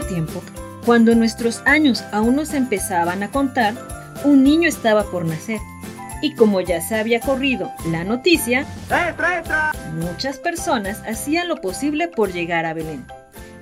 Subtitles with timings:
[0.00, 0.42] tiempo,
[0.84, 3.74] cuando nuestros años aún nos empezaban a contar,
[4.24, 5.60] un niño estaba por nacer.
[6.22, 8.66] Y como ya se había corrido la noticia,
[9.94, 13.04] muchas personas hacían lo posible por llegar a Belén,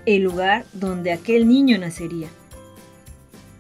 [0.06, 2.28] el lugar donde aquel niño nacería.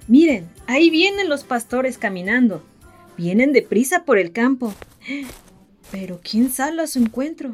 [0.08, 2.62] Miren, ahí vienen los pastores caminando.
[3.16, 4.74] Vienen deprisa por el campo.
[5.90, 7.52] Pero ¿quién sale a su encuentro?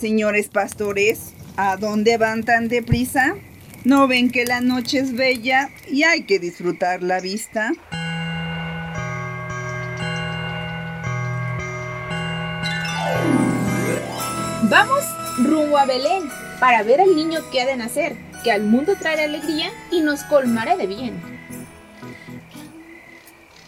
[0.00, 1.34] Señores pastores.
[1.56, 3.36] ¿A dónde van tan deprisa?
[3.84, 7.72] ¿No ven que la noche es bella y hay que disfrutar la vista?
[14.62, 15.04] Vamos
[15.38, 16.30] rumbo a Belén
[16.60, 20.22] para ver al niño que ha de nacer, que al mundo traerá alegría y nos
[20.24, 21.20] colmará de bien.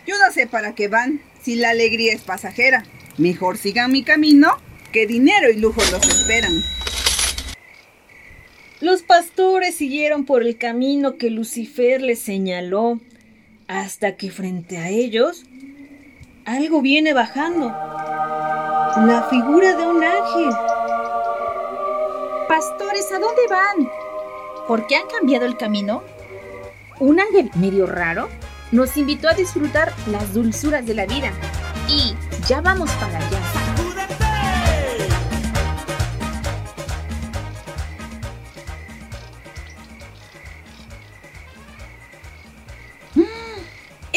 [0.07, 2.85] Yo no sé para qué van, si la alegría es pasajera.
[3.19, 4.57] Mejor sigan mi camino,
[4.93, 6.63] que dinero y lujo los esperan.
[8.81, 13.01] Los pastores siguieron por el camino que Lucifer les señaló,
[13.69, 15.45] hasta que frente a ellos
[16.45, 17.69] algo viene bajando.
[17.69, 20.51] La figura de un ángel.
[22.49, 23.89] Pastores, ¿a dónde van?
[24.67, 26.03] ¿Por qué han cambiado el camino?
[26.99, 28.29] Un ángel medio raro
[28.73, 31.33] nos invitó a disfrutar las dulzuras de la vida.
[31.89, 32.15] Y
[32.47, 33.72] ya vamos para allá.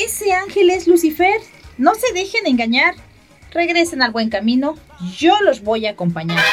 [0.05, 1.41] Ese ángel es Lucifer.
[1.77, 2.95] No se dejen engañar.
[3.51, 4.75] Regresen al buen camino.
[5.17, 6.43] Yo los voy a acompañar.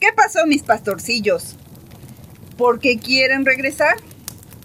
[0.00, 1.56] ¿Qué pasó, mis pastorcillos?
[2.56, 3.96] ¿Por qué quieren regresar?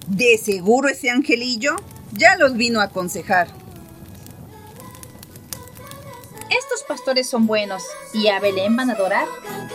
[0.08, 1.76] De seguro ese angelillo
[2.14, 3.48] ya los vino a aconsejar.
[6.50, 7.84] Estos pastores son buenos
[8.14, 9.28] y a Belén van a adorar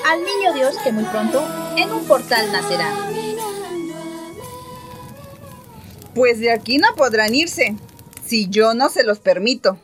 [0.06, 1.46] al niño Dios que muy pronto
[1.76, 3.29] en un portal nacerá.
[6.14, 7.76] Pues de aquí no podrán irse,
[8.26, 9.78] si yo no se los permito.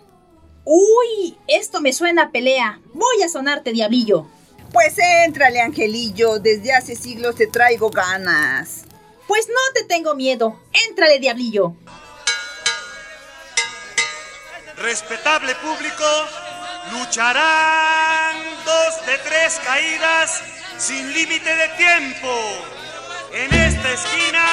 [0.65, 2.81] Uy, esto me suena a pelea.
[2.93, 4.27] Voy a sonarte, diablillo.
[4.73, 4.95] Pues
[5.25, 8.85] éntrale, Angelillo, desde hace siglos te traigo ganas.
[9.29, 10.61] Pues no te tengo miedo.
[10.89, 11.77] Éntrale, diablillo.
[14.77, 16.05] Respetable público,
[16.93, 20.43] lucharán dos de tres caídas
[20.79, 22.29] sin límite de tiempo.
[23.33, 24.45] En esta esquina,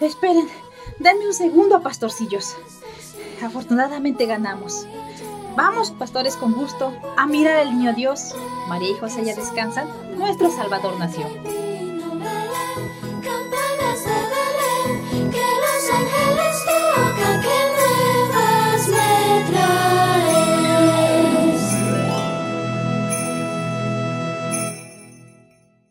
[0.00, 0.48] Esperen,
[1.00, 2.56] denme un segundo, pastorcillos.
[3.42, 4.86] Afortunadamente ganamos.
[5.56, 8.34] Vamos, pastores con gusto, a mirar al niño Dios.
[8.68, 9.88] María y José ya descansan.
[10.16, 11.26] Nuestro Salvador nació.